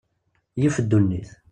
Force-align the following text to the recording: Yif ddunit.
Yif 0.61 0.75
ddunit. 0.83 1.29